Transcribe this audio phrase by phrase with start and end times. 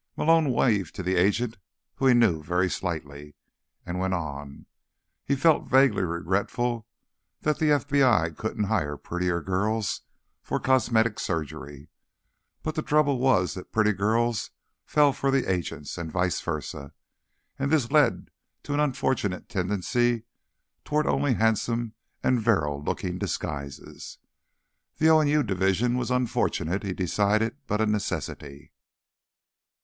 [0.17, 1.59] Malone waved to the agent,
[1.97, 3.35] whom he knew very slightly,
[3.85, 4.65] and went on.
[5.23, 6.87] He felt vaguely regretful
[7.41, 10.01] that the FBI couldn't hire prettier girls
[10.41, 11.87] for Cosmetic Surgery,
[12.63, 14.49] but the trouble was that pretty girls
[14.87, 16.93] fell for the Agents, and vice versa,
[17.59, 18.31] and this led
[18.63, 20.23] to an unfortunate tendency
[20.83, 21.93] toward only handsome
[22.23, 24.17] and virile looking disguises.
[24.97, 28.71] The O&U division was unfortunate, he decided, but a necessity.